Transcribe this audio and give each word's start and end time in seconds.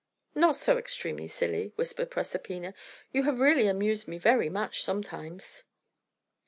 "Not 0.33 0.55
so 0.55 0.79
extremely 0.79 1.27
silly," 1.27 1.73
whispered 1.75 2.09
Proserpina. 2.09 2.73
"You 3.13 3.21
have 3.25 3.39
really 3.39 3.67
amused 3.67 4.07
me 4.07 4.17
very 4.17 4.49
much, 4.49 4.83
sometimes." 4.83 5.63